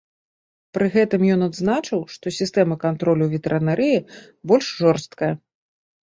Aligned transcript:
Пры 0.77 0.85
гэтым 0.95 1.21
ён 1.35 1.41
адзначыў, 1.47 1.99
што 2.13 2.25
сістэма 2.39 2.79
кантролю 2.85 3.21
ў 3.27 3.35
ветэрынарыі 3.35 3.97
больш 4.53 4.65
жорсткая. 4.81 5.33